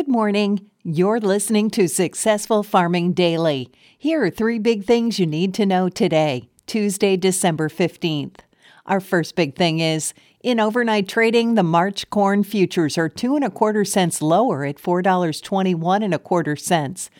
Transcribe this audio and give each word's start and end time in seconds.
Good 0.00 0.08
morning. 0.08 0.70
You're 0.82 1.20
listening 1.20 1.68
to 1.72 1.86
Successful 1.86 2.62
Farming 2.62 3.12
Daily. 3.12 3.70
Here 3.98 4.24
are 4.24 4.30
three 4.30 4.58
big 4.58 4.84
things 4.84 5.18
you 5.18 5.26
need 5.26 5.52
to 5.52 5.66
know 5.66 5.90
today, 5.90 6.48
Tuesday, 6.66 7.18
December 7.18 7.68
15th. 7.68 8.36
Our 8.86 9.00
first 9.00 9.36
big 9.36 9.56
thing 9.56 9.80
is 9.80 10.14
in 10.42 10.58
overnight 10.58 11.06
trading, 11.06 11.54
the 11.54 11.62
March 11.62 12.08
corn 12.08 12.44
futures 12.44 12.96
are 12.96 13.10
two 13.10 13.36
and 13.36 13.44
a 13.44 13.50
quarter 13.50 13.84
cents 13.84 14.22
lower 14.22 14.64
at 14.64 14.78
$4.21 14.78 16.02
and 16.02 16.14
a 16.14 16.18
quarter 16.18 16.56
cents. 16.56 17.10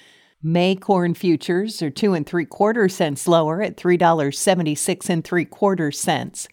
May 0.43 0.75
corn 0.75 1.13
futures 1.13 1.83
are 1.83 1.91
two 1.91 2.15
and 2.15 2.27
three 2.27 2.47
quarter 2.47 2.89
cents 2.89 3.29
lower 3.29 3.61
at 3.61 3.77
$3.76 3.77 5.11
and 5.11 5.23
three 5.23 5.45
quarter 5.45 5.93
cents. 5.93 6.49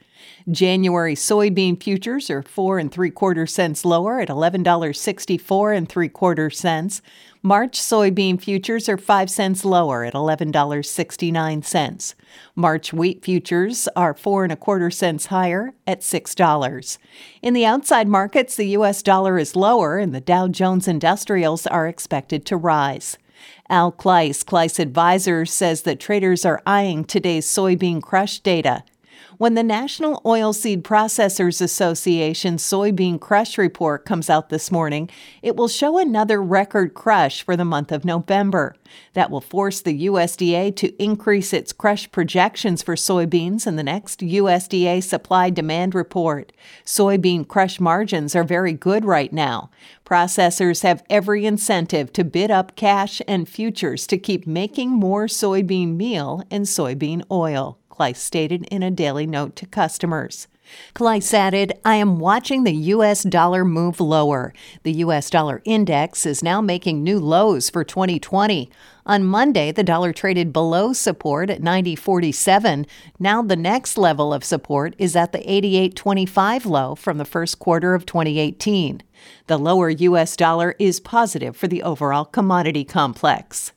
January 0.52 1.16
soybean 1.16 1.82
futures 1.82 2.30
are 2.30 2.44
four 2.44 2.80
and 2.80 2.92
three 2.92 3.12
quarter 3.12 3.48
cents 3.48 3.86
lower 3.86 4.20
at 4.20 4.28
$11.64 4.28 5.78
and 5.78 5.88
three 5.88 6.10
quarter 6.10 6.50
cents. 6.50 7.02
March 7.42 7.80
soybean 7.80 8.42
futures 8.42 8.90
are 8.90 8.98
5 8.98 9.30
cents 9.30 9.64
lower 9.64 10.04
at 10.04 10.14
$11.69. 10.14 12.16
March 12.56 12.92
wheat 12.92 13.24
futures 13.24 13.88
are 13.96 14.14
4 14.14 14.44
and 14.44 14.52
a 14.52 14.58
quarter 14.58 14.92
cents 14.92 15.28
higher 15.28 15.74
at 15.86 16.02
$6. 16.02 16.98
In 17.42 17.54
the 17.54 17.66
outside 17.66 18.10
markets, 18.10 18.58
the 18.58 18.68
US 18.70 19.02
dollar 19.02 19.38
is 19.38 19.56
lower 19.56 19.98
and 19.98 20.14
the 20.14 20.20
Dow 20.20 20.50
Jones 20.50 20.90
Industrials 20.90 21.66
are 21.68 21.88
expected 21.88 22.46
to 22.48 22.58
rise. 22.58 23.18
Al 23.70 23.92
Kluis, 23.92 24.44
Kluis 24.44 24.80
Advisors, 24.80 25.52
says 25.52 25.84
that 25.84 26.00
traders 26.00 26.46
are 26.46 26.62
eyeing 26.66 27.04
today's 27.04 27.46
soybean 27.46 28.02
crush 28.02 28.40
data. 28.40 28.84
When 29.40 29.54
the 29.54 29.62
National 29.62 30.20
Oilseed 30.26 30.82
Processors 30.82 31.62
Association 31.62 32.58
soybean 32.58 33.22
crush 33.22 33.56
report 33.60 34.04
comes 34.04 34.32
out 34.32 34.50
this 34.50 34.72
morning, 34.72 35.12
it 35.44 35.56
will 35.56 35.68
show 35.68 36.00
another 36.00 36.42
record 36.42 36.96
crush 36.96 37.44
for 37.44 37.56
the 37.56 37.64
month 37.64 37.92
of 37.92 38.04
November. 38.04 38.76
That 39.14 39.30
will 39.30 39.42
force 39.42 39.80
the 39.80 40.08
USDA 40.08 40.76
to 40.78 41.04
increase 41.04 41.54
its 41.54 41.72
crush 41.72 42.12
projections 42.12 42.82
for 42.82 42.96
soybeans 42.96 43.68
in 43.68 43.76
the 43.76 43.84
next 43.84 44.22
USDA 44.22 45.04
supply 45.04 45.52
demand 45.52 45.94
report. 45.94 46.52
Soybean 46.84 47.48
crush 47.48 47.80
margins 47.80 48.36
are 48.36 48.44
very 48.44 48.74
good 48.74 49.06
right 49.06 49.32
now. 49.32 49.70
Processors 50.04 50.82
have 50.82 51.04
every 51.12 51.46
incentive 51.46 52.12
to 52.14 52.24
bid 52.24 52.50
up 52.50 52.76
cash 52.76 53.22
and 53.28 53.48
futures 53.48 54.08
to 54.08 54.18
keep 54.18 54.48
making 54.48 54.90
more 54.90 55.28
soybean 55.28 55.96
meal 55.96 56.42
and 56.50 56.66
soybean 56.66 57.22
oil. 57.30 57.78
Kluis 57.98 58.18
stated 58.18 58.64
in 58.66 58.84
a 58.84 58.92
daily 58.92 59.26
note 59.26 59.56
to 59.56 59.66
customers. 59.66 60.48
Kluis 60.94 61.34
added, 61.34 61.74
I 61.86 61.96
am 61.96 62.20
watching 62.20 62.64
the 62.64 62.74
U.S. 62.74 63.24
dollar 63.24 63.64
move 63.64 64.02
lower. 64.02 64.54
The 64.84 64.92
U.S. 64.94 65.30
dollar 65.30 65.62
index 65.64 66.26
is 66.26 66.44
now 66.44 66.60
making 66.60 67.04
new 67.04 67.20
lows 67.20 67.70
for 67.70 67.86
2020. 67.86 68.70
On 69.06 69.24
Monday, 69.24 69.72
the 69.72 69.84
dollar 69.84 70.12
traded 70.12 70.52
below 70.52 70.92
support 70.92 71.50
at 71.50 71.62
90.47. 71.62 72.86
Now 73.18 73.42
the 73.42 73.56
next 73.56 73.98
level 73.98 74.34
of 74.34 74.44
support 74.44 74.94
is 74.98 75.16
at 75.16 75.32
the 75.32 75.40
88.25 75.40 76.66
low 76.66 76.96
from 76.96 77.18
the 77.18 77.26
first 77.26 77.60
quarter 77.60 77.96
of 77.96 78.06
2018. 78.06 79.02
The 79.48 79.58
lower 79.58 79.90
U.S. 79.90 80.36
dollar 80.36 80.76
is 80.78 81.00
positive 81.00 81.56
for 81.56 81.68
the 81.68 81.82
overall 81.82 82.26
commodity 82.26 82.84
complex. 82.84 83.72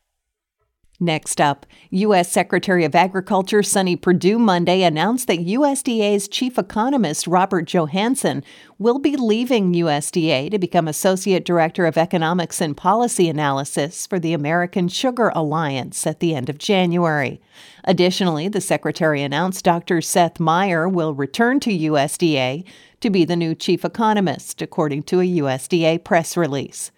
Next 1.03 1.41
up, 1.41 1.65
U.S. 1.89 2.31
Secretary 2.31 2.85
of 2.85 2.95
Agriculture 2.95 3.63
Sonny 3.63 3.97
Perdue 3.97 4.39
Monday 4.39 4.83
announced 4.83 5.29
that 5.29 5.39
USDA's 5.39 6.29
chief 6.29 6.59
economist 6.59 7.27
Robert 7.27 7.67
Johansson 7.67 8.45
will 8.79 8.99
be 8.99 9.17
leaving 9.17 9.73
USDA 9.73 10.51
to 10.51 10.59
become 10.59 10.87
Associate 10.87 11.43
Director 11.43 11.87
of 11.87 11.97
Economics 11.97 12.61
and 12.61 12.77
Policy 12.77 13.31
Analysis 13.31 14.07
for 14.07 14.19
the 14.19 14.35
American 14.35 14.89
Sugar 14.89 15.33
Alliance 15.35 16.07
at 16.07 16.21
the 16.21 16.35
end 16.35 16.51
of 16.51 16.59
January. 16.59 17.41
Additionally, 17.85 18.49
the 18.49 18.61
Secretary 18.61 19.23
announced 19.23 19.65
Dr. 19.65 20.03
Seth 20.03 20.39
Meyer 20.39 20.87
will 20.87 21.15
return 21.15 21.61
to 21.61 21.71
USDA 21.71 22.63
to 23.01 23.09
be 23.09 23.25
the 23.25 23.37
new 23.37 23.55
chief 23.55 23.87
economist, 23.87 24.61
according 24.61 25.05
to 25.05 25.21
a 25.21 25.25
USDA 25.25 26.05
press 26.05 26.37
release. 26.37 26.91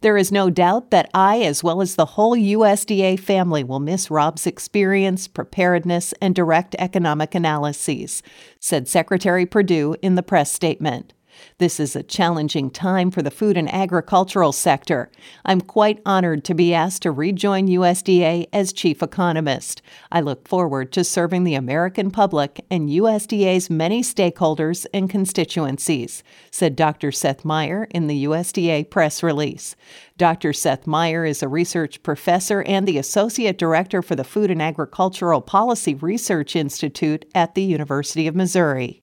There 0.00 0.16
is 0.16 0.32
no 0.32 0.50
doubt 0.50 0.90
that 0.90 1.10
I, 1.12 1.42
as 1.42 1.64
well 1.64 1.80
as 1.80 1.94
the 1.94 2.06
whole 2.06 2.36
USDA 2.36 3.18
family, 3.18 3.64
will 3.64 3.80
miss 3.80 4.10
Rob's 4.10 4.46
experience, 4.46 5.28
preparedness, 5.28 6.14
and 6.20 6.34
direct 6.34 6.76
economic 6.78 7.34
analyses, 7.34 8.22
said 8.60 8.88
Secretary 8.88 9.46
Perdue 9.46 9.96
in 10.02 10.14
the 10.14 10.22
press 10.22 10.52
statement. 10.52 11.12
This 11.58 11.80
is 11.80 11.96
a 11.96 12.02
challenging 12.02 12.70
time 12.70 13.10
for 13.10 13.22
the 13.22 13.30
food 13.30 13.56
and 13.56 13.72
agricultural 13.72 14.52
sector. 14.52 15.10
I'm 15.44 15.60
quite 15.60 16.00
honored 16.06 16.44
to 16.44 16.54
be 16.54 16.74
asked 16.74 17.02
to 17.02 17.10
rejoin 17.10 17.68
USDA 17.68 18.48
as 18.52 18.72
chief 18.72 19.02
economist. 19.02 19.82
I 20.12 20.20
look 20.20 20.46
forward 20.46 20.92
to 20.92 21.04
serving 21.04 21.44
the 21.44 21.54
American 21.54 22.10
public 22.10 22.64
and 22.70 22.88
USDA's 22.88 23.70
many 23.70 24.02
stakeholders 24.02 24.86
and 24.92 25.10
constituencies, 25.10 26.22
said 26.50 26.76
Dr. 26.76 27.12
Seth 27.12 27.44
Meyer 27.44 27.88
in 27.90 28.06
the 28.06 28.24
USDA 28.24 28.90
press 28.90 29.22
release. 29.22 29.76
Dr. 30.16 30.52
Seth 30.52 30.86
Meyer 30.86 31.24
is 31.24 31.42
a 31.42 31.48
research 31.48 32.02
professor 32.02 32.62
and 32.62 32.86
the 32.86 32.98
associate 32.98 33.58
director 33.58 34.02
for 34.02 34.16
the 34.16 34.24
Food 34.24 34.50
and 34.50 34.60
Agricultural 34.60 35.40
Policy 35.40 35.94
Research 35.94 36.56
Institute 36.56 37.24
at 37.34 37.54
the 37.54 37.62
University 37.62 38.26
of 38.26 38.34
Missouri. 38.34 39.02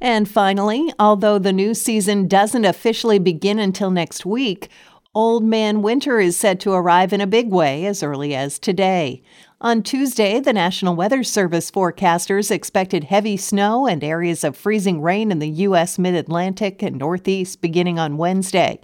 And 0.00 0.28
finally, 0.28 0.92
although 0.98 1.38
the 1.38 1.52
new 1.52 1.74
season 1.74 2.28
doesn't 2.28 2.64
officially 2.64 3.18
begin 3.18 3.58
until 3.58 3.90
next 3.90 4.26
week, 4.26 4.68
Old 5.16 5.42
Man 5.42 5.80
Winter 5.80 6.20
is 6.20 6.36
said 6.36 6.60
to 6.60 6.72
arrive 6.72 7.10
in 7.10 7.22
a 7.22 7.26
big 7.26 7.50
way 7.50 7.86
as 7.86 8.02
early 8.02 8.34
as 8.34 8.58
today. 8.58 9.22
On 9.62 9.82
Tuesday, 9.82 10.40
the 10.40 10.52
National 10.52 10.94
Weather 10.94 11.24
Service 11.24 11.70
forecasters 11.70 12.50
expected 12.50 13.04
heavy 13.04 13.38
snow 13.38 13.86
and 13.86 14.04
areas 14.04 14.44
of 14.44 14.58
freezing 14.58 15.00
rain 15.00 15.32
in 15.32 15.38
the 15.38 15.48
U.S. 15.48 15.98
mid 15.98 16.14
Atlantic 16.14 16.82
and 16.82 16.98
Northeast 16.98 17.62
beginning 17.62 17.98
on 17.98 18.18
Wednesday. 18.18 18.78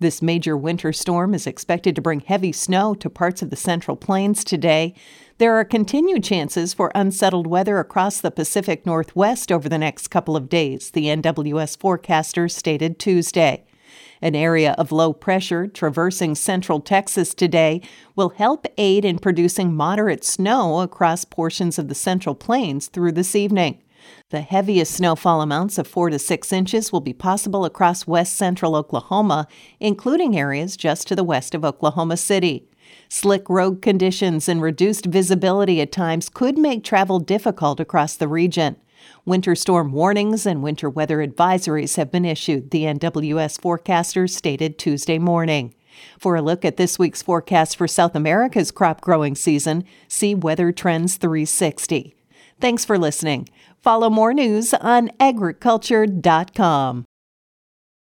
This 0.00 0.20
major 0.20 0.56
winter 0.56 0.92
storm 0.92 1.34
is 1.34 1.46
expected 1.46 1.94
to 1.94 2.02
bring 2.02 2.18
heavy 2.18 2.50
snow 2.50 2.96
to 2.96 3.08
parts 3.08 3.40
of 3.40 3.50
the 3.50 3.54
Central 3.54 3.96
Plains 3.96 4.42
today. 4.42 4.92
There 5.38 5.54
are 5.54 5.64
continued 5.64 6.24
chances 6.24 6.74
for 6.74 6.90
unsettled 6.96 7.46
weather 7.46 7.78
across 7.78 8.20
the 8.20 8.32
Pacific 8.32 8.86
Northwest 8.86 9.52
over 9.52 9.68
the 9.68 9.78
next 9.78 10.08
couple 10.08 10.34
of 10.36 10.48
days, 10.48 10.90
the 10.90 11.04
NWS 11.04 11.78
forecaster 11.78 12.48
stated 12.48 12.98
Tuesday. 12.98 13.65
An 14.22 14.34
area 14.34 14.74
of 14.78 14.92
low 14.92 15.12
pressure 15.12 15.66
traversing 15.66 16.34
central 16.34 16.80
Texas 16.80 17.34
today 17.34 17.82
will 18.14 18.30
help 18.30 18.66
aid 18.78 19.04
in 19.04 19.18
producing 19.18 19.74
moderate 19.74 20.24
snow 20.24 20.80
across 20.80 21.24
portions 21.24 21.78
of 21.78 21.88
the 21.88 21.94
Central 21.94 22.34
Plains 22.34 22.88
through 22.88 23.12
this 23.12 23.34
evening. 23.34 23.82
The 24.30 24.40
heaviest 24.40 24.94
snowfall 24.94 25.42
amounts 25.42 25.78
of 25.78 25.86
4 25.86 26.10
to 26.10 26.18
6 26.18 26.52
inches 26.52 26.92
will 26.92 27.00
be 27.00 27.12
possible 27.12 27.64
across 27.64 28.06
west 28.06 28.36
central 28.36 28.76
Oklahoma, 28.76 29.46
including 29.80 30.36
areas 30.36 30.76
just 30.76 31.08
to 31.08 31.16
the 31.16 31.24
west 31.24 31.54
of 31.54 31.64
Oklahoma 31.64 32.16
City. 32.16 32.68
Slick 33.08 33.48
road 33.48 33.82
conditions 33.82 34.48
and 34.48 34.62
reduced 34.62 35.06
visibility 35.06 35.80
at 35.80 35.92
times 35.92 36.28
could 36.28 36.56
make 36.56 36.84
travel 36.84 37.18
difficult 37.18 37.80
across 37.80 38.16
the 38.16 38.28
region. 38.28 38.76
Winter 39.24 39.54
storm 39.54 39.92
warnings 39.92 40.46
and 40.46 40.62
winter 40.62 40.88
weather 40.88 41.18
advisories 41.26 41.96
have 41.96 42.10
been 42.10 42.24
issued, 42.24 42.70
the 42.70 42.82
NWS 42.82 43.60
forecasters 43.60 44.30
stated 44.30 44.78
Tuesday 44.78 45.18
morning. 45.18 45.74
For 46.18 46.36
a 46.36 46.42
look 46.42 46.64
at 46.64 46.76
this 46.76 46.98
week's 46.98 47.22
forecast 47.22 47.76
for 47.76 47.88
South 47.88 48.14
America's 48.14 48.70
crop 48.70 49.00
growing 49.00 49.34
season, 49.34 49.84
see 50.08 50.34
Weather 50.34 50.72
Trends 50.72 51.16
360. 51.16 52.14
Thanks 52.60 52.84
for 52.84 52.98
listening. 52.98 53.48
Follow 53.80 54.10
more 54.10 54.34
news 54.34 54.74
on 54.74 55.10
agriculture.com. 55.20 57.04